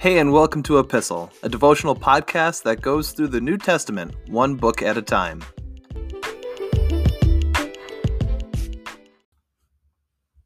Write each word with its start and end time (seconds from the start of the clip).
Hey, 0.00 0.16
and 0.16 0.32
welcome 0.32 0.62
to 0.62 0.78
Epistle, 0.78 1.30
a 1.42 1.48
devotional 1.50 1.94
podcast 1.94 2.62
that 2.62 2.80
goes 2.80 3.12
through 3.12 3.28
the 3.28 3.40
New 3.42 3.58
Testament 3.58 4.14
one 4.28 4.54
book 4.54 4.80
at 4.80 4.96
a 4.96 5.02
time. 5.02 5.44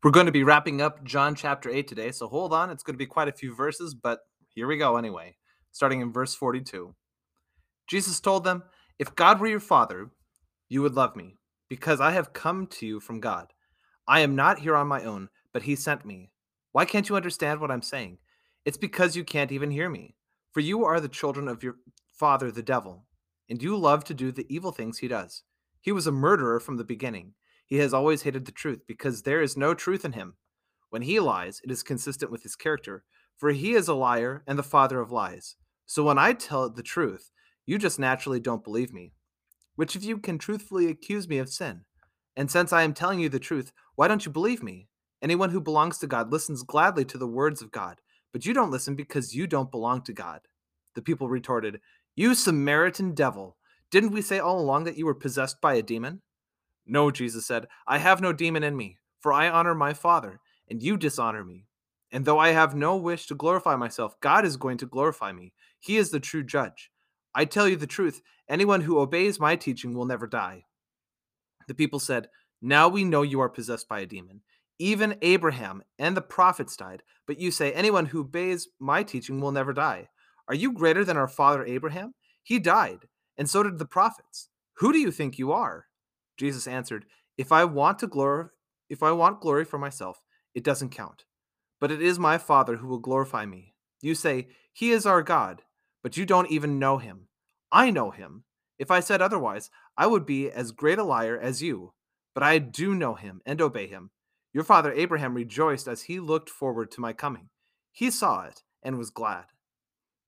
We're 0.03 0.11
going 0.11 0.27
to 0.27 0.33
be 0.33 0.43
wrapping 0.43 0.83
up 0.83 1.05
John 1.05 1.37
chapter 1.37 1.71
8 1.71 1.87
today, 1.87 2.11
so 2.11 2.27
hold 2.27 2.53
on. 2.53 2.69
It's 2.69 2.83
going 2.83 2.95
to 2.95 2.99
be 2.99 3.07
quite 3.07 3.29
a 3.29 3.33
few 3.33 3.55
verses, 3.55 3.95
but 3.95 4.23
here 4.49 4.67
we 4.67 4.77
go 4.77 4.97
anyway, 4.97 5.37
starting 5.71 6.01
in 6.01 6.13
verse 6.13 6.35
42. 6.35 6.93
Jesus 7.87 8.19
told 8.19 8.43
them, 8.43 8.65
If 8.99 9.15
God 9.15 9.39
were 9.39 9.47
your 9.47 9.61
father, 9.61 10.11
you 10.69 10.83
would 10.83 10.97
love 10.97 11.15
me, 11.15 11.37
because 11.69 12.01
I 12.01 12.11
have 12.11 12.33
come 12.33 12.67
to 12.67 12.87
you 12.87 12.99
from 12.99 13.21
God. 13.21 13.53
I 14.09 14.19
am 14.19 14.35
not 14.35 14.59
here 14.59 14.75
on 14.75 14.89
my 14.89 15.05
own, 15.05 15.29
but 15.53 15.63
he 15.63 15.77
sent 15.77 16.05
me. 16.05 16.33
Why 16.73 16.85
can't 16.85 17.09
you 17.09 17.15
understand 17.15 17.61
what 17.61 17.71
I'm 17.71 17.83
saying? 17.83 18.19
It's 18.65 18.79
because 18.79 19.15
you 19.15 19.25
can't 19.25 19.53
even 19.53 19.71
hear 19.71 19.91
me. 19.91 20.15
For 20.53 20.61
you 20.61 20.85
are 20.85 21.01
the 21.01 21.09
children 21.09 21.49
of 21.49 21.63
your 21.63 21.77
father, 22.13 22.51
the 22.51 22.63
devil, 22.63 23.07
and 23.51 23.63
you 23.63 23.77
love 23.77 24.05
to 24.05 24.15
do 24.15 24.33
the 24.33 24.47
evil 24.49 24.73
things 24.73 24.99
he 24.99 25.09
does. 25.09 25.43
He 25.81 25.93
was 25.93 26.07
a 26.07 26.13
murderer 26.13 26.61
from 26.61 26.77
the 26.77 26.85
beginning. 26.85 27.35
He 27.67 27.77
has 27.79 27.93
always 27.93 28.23
hated 28.23 28.47
the 28.47 28.53
truth 28.53 28.81
because 28.87 29.23
there 29.23 29.43
is 29.43 29.57
no 29.57 29.75
truth 29.75 30.05
in 30.05 30.13
him. 30.13 30.37
When 30.91 31.03
he 31.03 31.21
lies, 31.21 31.61
it 31.65 31.71
is 31.71 31.83
consistent 31.83 32.31
with 32.31 32.43
his 32.43 32.57
character, 32.57 33.05
for 33.37 33.51
he 33.51 33.75
is 33.75 33.89
a 33.89 33.95
liar 33.95 34.45
and 34.47 34.59
the 34.59 34.63
father 34.63 35.01
of 35.01 35.11
lies. 35.11 35.57
So 35.87 36.05
when 36.05 36.19
I 36.19 36.33
tell 36.33 36.71
the 36.71 36.83
truth, 36.83 37.31
you 37.67 37.79
just 37.79 37.99
naturally 37.99 38.41
don't 38.41 38.65
believe 38.65 38.93
me. 38.93 39.13
Which 39.77 39.97
of 39.97 40.05
you 40.05 40.19
can 40.19 40.39
truthfully 40.39 40.89
accuse 40.89 41.29
me 41.29 41.39
of 41.39 41.49
sin? 41.49 41.85
And 42.37 42.51
since 42.51 42.73
I 42.73 42.83
am 42.83 42.95
telling 42.95 43.21
you 43.21 43.29
the 43.29 43.39
truth, 43.39 43.73
why 43.97 44.09
don't 44.09 44.25
you 44.25 44.33
believe 44.33 44.63
me? 44.63 44.89
Anyone 45.21 45.51
who 45.51 45.61
belongs 45.61 45.99
to 45.99 46.07
God 46.07 46.31
listens 46.31 46.63
gladly 46.63 47.05
to 47.07 47.19
the 47.19 47.27
words 47.27 47.61
of 47.61 47.73
God. 47.73 48.01
But 48.35 48.45
you 48.45 48.53
don't 48.53 48.73
listen 48.73 48.97
because 48.97 49.33
you 49.33 49.47
don't 49.47 49.71
belong 49.71 50.03
to 50.03 50.13
God. 50.13 50.41
The 50.97 51.03
people 51.03 51.29
retorted, 51.29 51.81
You 52.17 52.35
Samaritan 52.35 53.15
devil, 53.15 53.57
didn't 53.93 54.11
we 54.11 54.23
say 54.23 54.41
all 54.41 54.59
along 54.61 54.85
that 54.85 54.99
you 54.99 55.07
were 55.07 55.15
possessed 55.15 55.61
by 55.61 55.75
a 55.75 55.83
demon? 55.83 56.21
No, 56.85 57.13
Jesus 57.13 57.47
said, 57.47 57.69
I 57.87 57.99
have 57.99 58.21
no 58.21 58.33
demon 58.33 58.65
in 58.65 58.77
me, 58.77 58.99
for 59.21 59.33
I 59.33 59.49
honor 59.49 59.75
my 59.77 59.95
Father, 59.95 60.41
and 60.69 60.83
you 60.83 60.97
dishonor 60.97 61.45
me. 61.45 61.67
And 62.11 62.25
though 62.25 62.41
I 62.41 62.49
have 62.49 62.75
no 62.75 62.97
wish 62.97 63.27
to 63.27 63.37
glorify 63.37 63.77
myself, 63.77 64.19
God 64.21 64.45
is 64.45 64.57
going 64.57 64.79
to 64.79 64.87
glorify 64.87 65.31
me. 65.31 65.53
He 65.79 65.97
is 65.97 66.11
the 66.11 66.19
true 66.19 66.43
judge. 66.43 66.91
I 67.37 67.45
tell 67.45 67.69
you 67.69 67.77
the 67.77 67.87
truth 67.87 68.21
anyone 68.49 68.81
who 68.81 68.99
obeys 68.99 69.39
my 69.39 69.55
teaching 69.55 69.95
will 69.95 70.07
never 70.07 70.27
die. 70.27 70.65
The 71.69 71.75
people 71.75 72.01
said, 72.01 72.29
Now 72.61 72.89
we 72.89 73.05
know 73.05 73.23
you 73.23 73.41
are 73.41 73.49
possessed 73.49 73.89
by 73.89 74.01
a 74.01 74.07
demon. 74.07 74.41
Even 74.79 75.17
Abraham 75.23 75.83
and 75.99 76.17
the 76.17 76.23
prophets 76.23 76.77
died, 76.77 77.03
but 77.27 77.39
you 77.39 77.51
say, 77.51 77.73
Anyone 77.73 78.07
who 78.07 78.21
obeys 78.21 78.69
my 78.81 79.03
teaching 79.03 79.41
will 79.41 79.53
never 79.53 79.73
die. 79.73 80.09
Are 80.49 80.55
you 80.55 80.73
greater 80.73 81.05
than 81.05 81.17
our 81.17 81.29
father 81.29 81.65
Abraham? 81.65 82.15
He 82.43 82.59
died, 82.59 83.09
and 83.39 83.49
so 83.49 83.63
did 83.63 83.79
the 83.79 83.87
prophets. 83.87 84.49
Who 84.79 84.93
do 84.93 84.99
you 84.99 85.11
think 85.11 85.39
you 85.39 85.53
are? 85.53 85.87
Jesus 86.37 86.67
answered, 86.67 87.07
If 87.39 87.53
I 87.53 87.65
want 87.65 88.01
to 88.01 88.07
glory, 88.07 88.47
if 88.91 89.03
I 89.03 89.13
want 89.13 89.41
glory 89.41 89.65
for 89.65 89.79
myself, 89.79 90.21
it 90.55 90.65
doesn't 90.65 90.91
count. 90.91 91.25
But 91.81 91.91
it 91.91 92.03
is 92.03 92.19
my 92.19 92.39
Father 92.39 92.77
who 92.77 92.89
will 92.89 92.99
glorify 92.99 93.47
me. 93.47 93.75
You 94.01 94.15
say, 94.15 94.49
He 94.73 94.91
is 94.91 95.07
our 95.07 95.23
God, 95.23 95.63
but 96.03 96.17
you 96.17 96.27
don't 96.27 96.51
even 96.51 96.79
know 96.79 96.99
him. 96.99 97.29
I 97.73 97.91
know 97.91 98.11
him. 98.11 98.45
If 98.79 98.91
I 98.91 99.01
said 99.01 99.23
otherwise, 99.23 99.71
I 99.97 100.07
would 100.07 100.27
be 100.27 100.51
as 100.51 100.73
great 100.73 100.99
a 100.99 101.05
liar 101.05 101.39
as 101.39 101.63
you. 101.63 101.93
But 102.35 102.43
I 102.43 102.59
do 102.59 102.95
know 102.95 103.15
him 103.15 103.41
and 103.47 103.61
obey 103.61 103.87
him. 103.87 104.11
Your 104.55 104.65
father 104.65 104.93
Abraham 104.93 105.35
rejoiced 105.35 105.89
as 105.89 106.03
he 106.03 106.21
looked 106.21 106.49
forward 106.49 106.93
to 106.93 107.01
my 107.01 107.13
coming. 107.13 107.49
He 107.93 108.11
saw 108.11 108.45
it 108.45 108.63
and 108.83 108.97
was 108.97 109.11
glad. 109.11 109.47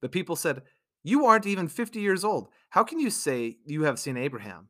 The 0.01 0.09
people 0.09 0.35
said, 0.35 0.63
You 1.01 1.25
aren't 1.25 1.47
even 1.47 1.69
50 1.69 2.01
years 2.01 2.25
old. 2.25 2.49
How 2.69 2.83
can 2.83 2.99
you 2.99 3.09
say 3.09 3.57
you 3.65 3.83
have 3.83 3.97
seen 3.97 4.17
Abraham? 4.17 4.67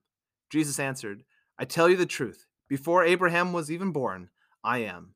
Jesus 0.51 0.79
answered, 0.79 1.23
I 1.57 1.66
tell 1.66 1.90
you 1.90 1.97
the 1.97 2.06
truth. 2.06 2.45
Before 2.69 3.03
Abraham 3.03 3.51
was 3.51 3.72
even 3.72 3.91
born, 3.91 4.29
I 4.63 4.79
am. 4.79 5.16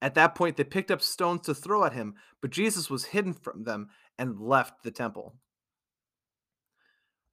At 0.00 0.14
that 0.14 0.34
point, 0.34 0.56
they 0.56 0.64
picked 0.64 0.90
up 0.90 1.02
stones 1.02 1.42
to 1.42 1.54
throw 1.54 1.84
at 1.84 1.92
him, 1.92 2.14
but 2.40 2.50
Jesus 2.50 2.88
was 2.88 3.06
hidden 3.06 3.32
from 3.32 3.64
them 3.64 3.88
and 4.18 4.40
left 4.40 4.84
the 4.84 4.90
temple. 4.90 5.34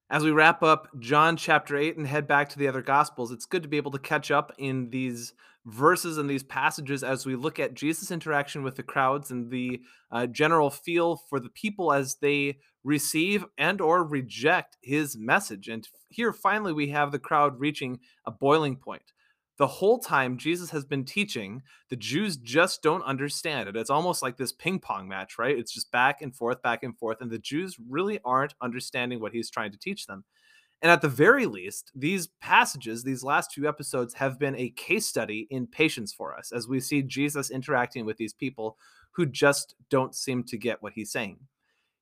As 0.09 0.23
we 0.23 0.31
wrap 0.31 0.61
up 0.61 0.87
John 0.99 1.37
chapter 1.37 1.77
8 1.77 1.97
and 1.97 2.05
head 2.05 2.27
back 2.27 2.49
to 2.49 2.59
the 2.59 2.67
other 2.67 2.81
gospels, 2.81 3.31
it's 3.31 3.45
good 3.45 3.63
to 3.63 3.69
be 3.69 3.77
able 3.77 3.91
to 3.91 3.99
catch 3.99 4.31
up 4.31 4.51
in 4.57 4.89
these 4.89 5.33
verses 5.65 6.17
and 6.17 6.29
these 6.29 6.43
passages 6.43 7.03
as 7.03 7.25
we 7.25 7.35
look 7.35 7.57
at 7.57 7.73
Jesus' 7.73 8.11
interaction 8.11 8.63
with 8.63 8.75
the 8.75 8.83
crowds 8.83 9.31
and 9.31 9.49
the 9.49 9.81
uh, 10.11 10.27
general 10.27 10.69
feel 10.69 11.15
for 11.15 11.39
the 11.39 11.49
people 11.49 11.93
as 11.93 12.15
they 12.15 12.57
receive 12.83 13.45
and 13.57 13.79
or 13.79 14.03
reject 14.03 14.77
his 14.81 15.17
message. 15.17 15.69
And 15.69 15.87
here 16.09 16.33
finally 16.33 16.73
we 16.73 16.89
have 16.89 17.11
the 17.11 17.19
crowd 17.19 17.59
reaching 17.59 17.99
a 18.25 18.31
boiling 18.31 18.75
point. 18.75 19.13
The 19.57 19.67
whole 19.67 19.99
time 19.99 20.37
Jesus 20.37 20.71
has 20.71 20.83
been 20.83 21.05
teaching, 21.05 21.61
the 21.89 21.95
Jews 21.95 22.37
just 22.37 22.81
don't 22.81 23.03
understand 23.03 23.69
it. 23.69 23.75
It's 23.75 23.91
almost 23.91 24.23
like 24.23 24.35
this 24.35 24.51
ping 24.51 24.79
pong 24.79 25.07
match, 25.07 25.37
right? 25.37 25.57
It's 25.57 25.71
just 25.73 25.91
back 25.91 26.21
and 26.23 26.35
forth, 26.35 26.61
back 26.63 26.83
and 26.83 26.97
forth, 26.97 27.21
and 27.21 27.29
the 27.29 27.37
Jews 27.37 27.77
really 27.89 28.19
aren't 28.25 28.55
understanding 28.61 29.19
what 29.19 29.31
he's 29.31 29.51
trying 29.51 29.71
to 29.71 29.77
teach 29.77 30.07
them. 30.07 30.23
And 30.81 30.91
at 30.91 31.01
the 31.01 31.07
very 31.07 31.45
least, 31.45 31.91
these 31.95 32.27
passages, 32.41 33.03
these 33.03 33.23
last 33.23 33.53
few 33.53 33.69
episodes, 33.69 34.15
have 34.15 34.37
been 34.37 34.55
a 34.57 34.71
case 34.71 35.07
study 35.07 35.47
in 35.49 35.65
patience 35.65 36.11
for 36.11 36.35
us 36.35 36.51
as 36.51 36.67
we 36.67 36.81
see 36.81 37.01
Jesus 37.01 37.51
interacting 37.51 38.05
with 38.05 38.17
these 38.17 38.33
people 38.33 38.77
who 39.11 39.25
just 39.25 39.75
don't 39.89 40.13
seem 40.13 40.43
to 40.43 40.57
get 40.57 40.81
what 40.81 40.93
he's 40.93 41.11
saying. 41.11 41.37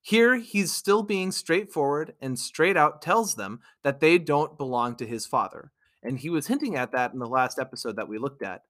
Here, 0.00 0.34
he's 0.36 0.72
still 0.72 1.04
being 1.04 1.30
straightforward 1.30 2.14
and 2.20 2.36
straight 2.36 2.76
out 2.76 3.02
tells 3.02 3.36
them 3.36 3.60
that 3.84 4.00
they 4.00 4.18
don't 4.18 4.58
belong 4.58 4.96
to 4.96 5.06
his 5.06 5.26
father. 5.26 5.70
And 6.02 6.18
he 6.18 6.30
was 6.30 6.46
hinting 6.46 6.76
at 6.76 6.92
that 6.92 7.12
in 7.12 7.18
the 7.18 7.26
last 7.26 7.58
episode 7.58 7.96
that 7.96 8.08
we 8.08 8.18
looked 8.18 8.42
at. 8.42 8.62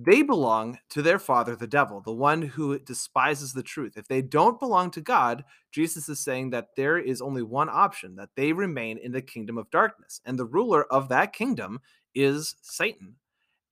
They 0.00 0.22
belong 0.22 0.78
to 0.90 1.02
their 1.02 1.18
father, 1.18 1.56
the 1.56 1.66
devil, 1.66 2.00
the 2.00 2.12
one 2.12 2.40
who 2.40 2.78
despises 2.78 3.52
the 3.52 3.64
truth. 3.64 3.96
If 3.96 4.06
they 4.06 4.22
don't 4.22 4.60
belong 4.60 4.92
to 4.92 5.00
God, 5.00 5.44
Jesus 5.72 6.08
is 6.08 6.20
saying 6.20 6.50
that 6.50 6.68
there 6.76 6.98
is 6.98 7.20
only 7.20 7.42
one 7.42 7.68
option 7.68 8.14
that 8.14 8.28
they 8.36 8.52
remain 8.52 8.98
in 8.98 9.10
the 9.10 9.20
kingdom 9.20 9.58
of 9.58 9.70
darkness. 9.70 10.20
And 10.24 10.38
the 10.38 10.44
ruler 10.44 10.84
of 10.92 11.08
that 11.08 11.32
kingdom 11.32 11.80
is 12.14 12.54
Satan. 12.62 13.16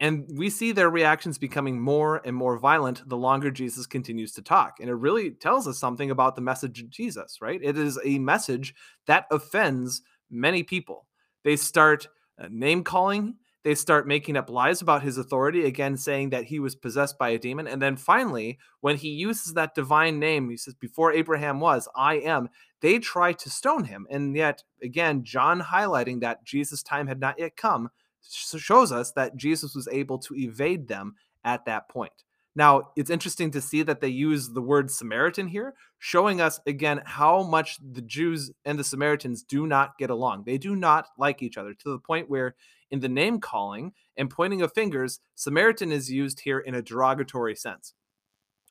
And 0.00 0.26
we 0.34 0.50
see 0.50 0.72
their 0.72 0.90
reactions 0.90 1.38
becoming 1.38 1.80
more 1.80 2.20
and 2.24 2.36
more 2.36 2.58
violent 2.58 3.08
the 3.08 3.16
longer 3.16 3.50
Jesus 3.50 3.86
continues 3.86 4.32
to 4.32 4.42
talk. 4.42 4.78
And 4.80 4.90
it 4.90 4.94
really 4.94 5.30
tells 5.30 5.66
us 5.66 5.78
something 5.78 6.10
about 6.10 6.34
the 6.34 6.42
message 6.42 6.82
of 6.82 6.90
Jesus, 6.90 7.38
right? 7.40 7.60
It 7.62 7.78
is 7.78 7.98
a 8.04 8.18
message 8.18 8.74
that 9.06 9.26
offends 9.30 10.02
many 10.30 10.62
people. 10.62 11.06
They 11.44 11.56
start 11.56 12.08
Uh, 12.38 12.48
name 12.50 12.84
calling 12.84 13.36
they 13.66 13.74
start 13.74 14.06
making 14.06 14.36
up 14.36 14.48
lies 14.48 14.80
about 14.80 15.02
his 15.02 15.19
authority, 15.19 15.64
again, 15.64 15.97
saying 15.97 16.30
that 16.30 16.44
he 16.44 16.60
was 16.60 16.76
possessed 16.76 17.19
by 17.19 17.30
a 17.30 17.38
demon. 17.38 17.66
And 17.66 17.82
then 17.82 17.97
finally, 17.97 18.60
when 18.80 18.97
he 18.97 19.08
uses 19.08 19.54
that 19.54 19.74
divine 19.74 20.20
name, 20.20 20.48
he 20.48 20.56
says, 20.56 20.74
Before 20.74 21.12
Abraham 21.12 21.58
was, 21.58 21.88
I 21.97 22.20
am, 22.20 22.48
they 22.80 23.00
try 23.00 23.32
to 23.32 23.50
stone 23.50 23.82
him. 23.82 24.06
And 24.08 24.36
yet, 24.36 24.62
again, 24.80 25.24
John 25.24 25.60
highlighting 25.60 26.20
that 26.20 26.44
Jesus' 26.44 26.84
time 26.84 27.08
had 27.08 27.19
not 27.19 27.41
yet 27.41 27.56
come 27.56 27.91
shows 28.22 28.92
us 28.92 29.10
that 29.16 29.34
Jesus 29.34 29.74
was 29.74 29.88
able 29.88 30.18
to 30.20 30.36
evade 30.36 30.86
them 30.86 31.16
at 31.44 31.64
that 31.64 31.88
point. 31.88 32.22
Now, 32.56 32.90
it's 32.96 33.10
interesting 33.10 33.50
to 33.50 33.60
see 33.60 33.82
that 33.82 34.00
they 34.00 34.08
use 34.08 34.48
the 34.48 34.62
word 34.62 34.90
Samaritan 34.90 35.46
here, 35.46 35.74
showing 35.98 36.40
us 36.40 36.58
again 36.66 37.02
how 37.04 37.42
much 37.42 37.78
the 37.92 38.00
Jews 38.00 38.50
and 38.64 38.78
the 38.78 38.84
Samaritans 38.84 39.42
do 39.42 39.66
not 39.66 39.98
get 39.98 40.08
along. 40.08 40.44
They 40.44 40.56
do 40.56 40.74
not 40.74 41.06
like 41.18 41.42
each 41.42 41.58
other 41.58 41.74
to 41.74 41.90
the 41.90 41.98
point 41.98 42.30
where, 42.30 42.54
in 42.90 43.00
the 43.00 43.10
name 43.10 43.40
calling 43.40 43.92
and 44.16 44.30
pointing 44.30 44.62
of 44.62 44.72
fingers, 44.72 45.20
Samaritan 45.34 45.92
is 45.92 46.10
used 46.10 46.40
here 46.40 46.58
in 46.58 46.74
a 46.74 46.82
derogatory 46.82 47.54
sense. 47.54 47.92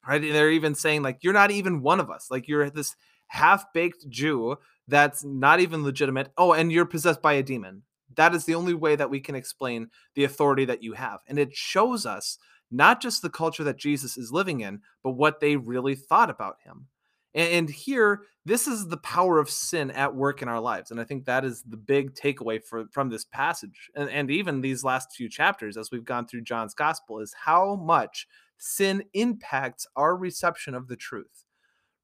Right? 0.08 0.24
And 0.24 0.34
they're 0.34 0.50
even 0.50 0.74
saying, 0.74 1.04
like, 1.04 1.20
you're 1.22 1.32
not 1.34 1.52
even 1.52 1.82
one 1.82 2.00
of 2.00 2.10
us. 2.10 2.32
Like, 2.32 2.48
you're 2.48 2.70
this 2.72 2.96
half 3.28 3.72
baked 3.72 4.10
Jew 4.10 4.58
that's 4.88 5.24
not 5.24 5.60
even 5.60 5.84
legitimate. 5.84 6.32
Oh, 6.38 6.54
and 6.54 6.72
you're 6.72 6.86
possessed 6.86 7.22
by 7.22 7.34
a 7.34 7.44
demon. 7.44 7.84
That 8.16 8.34
is 8.34 8.46
the 8.46 8.56
only 8.56 8.74
way 8.74 8.96
that 8.96 9.10
we 9.10 9.20
can 9.20 9.36
explain 9.36 9.90
the 10.16 10.24
authority 10.24 10.66
that 10.66 10.82
you 10.82 10.94
have. 10.94 11.20
And 11.28 11.38
it 11.38 11.56
shows 11.56 12.06
us 12.06 12.38
not 12.76 13.02
just 13.02 13.22
the 13.22 13.30
culture 13.30 13.64
that 13.64 13.78
Jesus 13.78 14.18
is 14.18 14.32
living 14.32 14.62
in, 14.62 14.82
but 15.04 15.12
what 15.12 15.40
they 15.40 15.56
really 15.56 15.96
thought 15.96 16.30
about 16.30 16.58
him. 16.64 16.88
And 17.36 17.70
here, 17.70 18.22
this 18.46 18.66
is 18.66 18.88
the 18.88 18.98
power 18.98 19.40
of 19.40 19.50
sin 19.50 19.92
at 19.92 20.16
work 20.16 20.42
in 20.42 20.48
our 20.48 20.62
lives. 20.62 20.90
And 20.90 21.02
I 21.02 21.04
think 21.04 21.26
that 21.26 21.44
is 21.44 21.64
the 21.64 21.76
big 21.76 22.16
takeaway 22.16 22.64
for, 22.64 22.86
from 22.92 23.10
this 23.10 23.26
passage. 23.26 23.90
And, 23.94 24.10
and 24.10 24.32
even 24.32 24.62
these 24.62 24.86
last 24.86 25.12
few 25.14 25.28
chapters, 25.28 25.76
as 25.76 25.92
we've 25.92 26.06
gone 26.06 26.28
through 26.28 26.44
John's 26.44 26.74
gospel, 26.74 27.20
is 27.20 27.36
how 27.44 27.76
much 27.76 28.26
sin 28.58 29.04
impacts 29.14 29.86
our 29.98 30.16
reception 30.16 30.76
of 30.76 30.88
the 30.88 30.96
truth. 30.96 31.44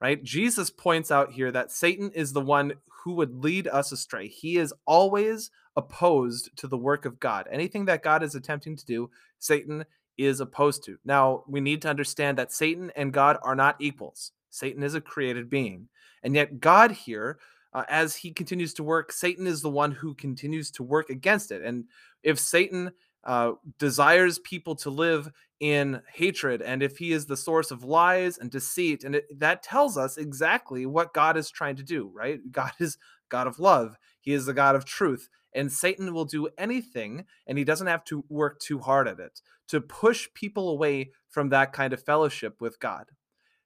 Right? 0.02 0.22
Jesus 0.22 0.70
points 0.70 1.12
out 1.12 1.32
here 1.32 1.52
that 1.52 1.72
Satan 1.72 2.12
is 2.14 2.34
the 2.34 2.42
one 2.42 2.74
who 3.04 3.14
would 3.14 3.42
lead 3.42 3.68
us 3.68 3.92
astray. 3.92 4.28
He 4.28 4.58
is 4.58 4.74
always 4.86 5.50
opposed 5.76 6.50
to 6.58 6.68
the 6.68 6.78
work 6.78 7.06
of 7.06 7.20
God. 7.20 7.48
Anything 7.50 7.86
that 7.86 8.04
God 8.04 8.22
is 8.22 8.36
attempting 8.36 8.76
to 8.76 8.86
do, 8.86 9.10
Satan 9.40 9.86
is 10.26 10.40
opposed 10.40 10.84
to. 10.86 10.98
Now, 11.06 11.44
we 11.48 11.62
need 11.62 11.82
to 11.84 11.90
understand 11.90 12.38
that 12.38 12.52
Satan 12.52 12.92
and 12.96 13.14
God 13.14 13.38
are 13.44 13.56
not 13.56 13.76
equals. 13.80 14.32
Satan 14.50 14.84
is 14.84 14.96
a 14.96 15.02
created 15.02 15.50
being. 15.50 15.88
And 16.24 16.36
yet, 16.36 16.60
God 16.60 16.92
here, 16.92 17.40
uh, 17.74 17.84
as 17.90 18.16
he 18.16 18.32
continues 18.32 18.74
to 18.76 18.84
work, 18.84 19.12
Satan 19.12 19.48
is 19.48 19.62
the 19.62 19.70
one 19.70 19.92
who 19.92 20.14
continues 20.14 20.72
to 20.72 20.84
work 20.84 21.10
against 21.10 21.52
it. 21.52 21.64
And 21.64 21.86
if 22.24 22.40
Satan 22.40 22.92
uh, 23.24 23.54
desires 23.78 24.40
people 24.40 24.76
to 24.76 24.90
live 24.90 25.32
in 25.60 26.02
hatred 26.12 26.64
and 26.64 26.82
if 26.82 26.98
he 26.98 27.12
is 27.12 27.28
the 27.28 27.38
source 27.38 27.70
of 27.70 27.84
lies 27.84 28.40
and 28.40 28.50
deceit 28.50 29.04
and 29.04 29.14
it, 29.14 29.40
that 29.40 29.62
tells 29.62 29.96
us 29.96 30.18
exactly 30.18 30.88
what 30.88 31.14
god 31.14 31.38
is 31.38 31.52
trying 31.52 31.76
to 31.76 31.84
do 31.84 32.12
right 32.16 32.40
god 32.52 32.72
is 32.80 32.98
god 33.32 33.48
of 33.48 33.60
love 33.60 33.98
he 34.20 34.32
is 34.32 34.46
the 34.46 34.54
god 34.54 34.76
of 34.76 34.86
truth 34.86 35.28
and 35.54 35.72
satan 35.72 36.14
will 36.14 36.26
do 36.26 36.48
anything 36.58 37.26
and 37.48 37.58
he 37.58 37.64
doesn't 37.64 37.88
have 37.88 38.04
to 38.04 38.24
work 38.30 38.60
too 38.60 38.78
hard 38.78 39.08
at 39.08 39.20
it 39.20 39.42
to 39.68 39.82
push 39.82 40.28
people 40.36 40.70
away 40.70 41.12
from 41.28 41.50
that 41.50 41.74
kind 41.74 41.94
of 41.94 42.04
fellowship 42.04 42.62
with 42.62 42.80
god 42.80 43.08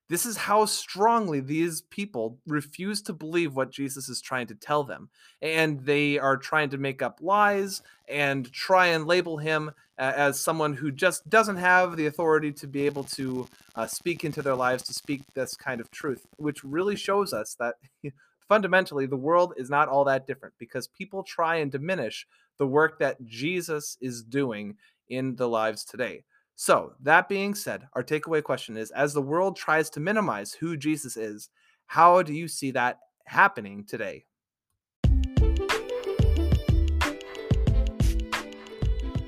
this 0.07 0.25
is 0.25 0.37
how 0.37 0.65
strongly 0.65 1.39
these 1.39 1.81
people 1.81 2.37
refuse 2.45 3.01
to 3.03 3.13
believe 3.13 3.55
what 3.55 3.71
Jesus 3.71 4.07
is 4.07 4.21
trying 4.21 4.45
to 4.47 4.55
tell 4.55 4.83
them. 4.83 5.09
And 5.41 5.83
they 5.83 6.19
are 6.19 6.37
trying 6.37 6.69
to 6.69 6.77
make 6.77 7.01
up 7.01 7.19
lies 7.21 7.81
and 8.07 8.51
try 8.51 8.87
and 8.87 9.07
label 9.07 9.37
him 9.37 9.71
as 9.97 10.39
someone 10.39 10.73
who 10.73 10.91
just 10.91 11.27
doesn't 11.29 11.55
have 11.55 11.95
the 11.95 12.05
authority 12.05 12.51
to 12.51 12.67
be 12.67 12.85
able 12.85 13.05
to 13.05 13.47
uh, 13.75 13.87
speak 13.87 14.23
into 14.23 14.41
their 14.41 14.55
lives, 14.55 14.83
to 14.83 14.93
speak 14.93 15.21
this 15.33 15.55
kind 15.55 15.81
of 15.81 15.89
truth, 15.89 16.25
which 16.37 16.63
really 16.63 16.95
shows 16.95 17.33
us 17.33 17.55
that 17.59 17.75
fundamentally 18.47 19.05
the 19.05 19.15
world 19.15 19.53
is 19.57 19.69
not 19.69 19.87
all 19.87 20.03
that 20.05 20.27
different 20.27 20.53
because 20.59 20.87
people 20.87 21.23
try 21.23 21.57
and 21.57 21.71
diminish 21.71 22.27
the 22.57 22.67
work 22.67 22.99
that 22.99 23.23
Jesus 23.25 23.97
is 24.01 24.23
doing 24.23 24.75
in 25.09 25.35
the 25.35 25.47
lives 25.47 25.83
today. 25.83 26.23
So, 26.55 26.93
that 27.01 27.27
being 27.27 27.53
said, 27.53 27.87
our 27.93 28.03
takeaway 28.03 28.41
question 28.41 28.77
is 28.77 28.91
as 28.91 29.13
the 29.13 29.21
world 29.21 29.57
tries 29.57 29.89
to 29.91 29.99
minimize 29.99 30.53
who 30.53 30.77
Jesus 30.77 31.17
is, 31.17 31.49
how 31.87 32.21
do 32.21 32.33
you 32.33 32.47
see 32.47 32.71
that 32.71 32.99
happening 33.25 33.83
today? 33.83 34.25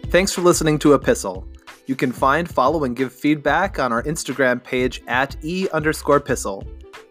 Thanks 0.09 0.31
for 0.31 0.41
listening 0.41 0.79
to 0.79 0.93
Epistle. 0.93 1.45
You 1.85 1.95
can 1.95 2.13
find, 2.13 2.49
follow, 2.49 2.85
and 2.85 2.95
give 2.95 3.13
feedback 3.13 3.77
on 3.77 3.91
our 3.91 4.03
Instagram 4.03 4.63
page 4.63 5.01
at 5.07 5.35
e 5.41 5.67
underscore 5.73 6.17
epistle. 6.17 6.65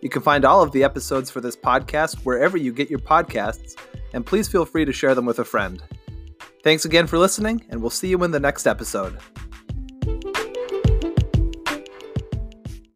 You 0.06 0.10
can 0.10 0.22
find 0.22 0.44
all 0.44 0.62
of 0.62 0.70
the 0.70 0.84
episodes 0.84 1.32
for 1.32 1.40
this 1.40 1.56
podcast 1.56 2.18
wherever 2.24 2.56
you 2.56 2.72
get 2.72 2.88
your 2.88 3.00
podcasts, 3.00 3.76
and 4.12 4.24
please 4.24 4.46
feel 4.46 4.64
free 4.64 4.84
to 4.84 4.92
share 4.92 5.16
them 5.16 5.26
with 5.26 5.40
a 5.40 5.44
friend. 5.44 5.82
Thanks 6.62 6.84
again 6.84 7.08
for 7.08 7.18
listening, 7.18 7.66
and 7.70 7.80
we'll 7.80 7.90
see 7.90 8.06
you 8.06 8.22
in 8.22 8.30
the 8.30 8.38
next 8.38 8.68
episode. 8.68 9.18